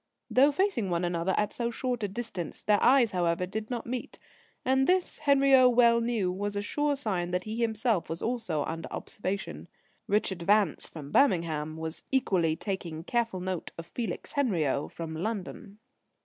[0.31, 4.17] Though facing one another at so short a distance, their eyes, however, did not meet.
[4.65, 8.91] And this, Henriot well knew, was a sure sign that he himself was also under
[8.91, 9.67] observation.
[10.07, 15.77] Richard Vance, from Birmingham, was equally taking careful note of Felix Henriot, from London.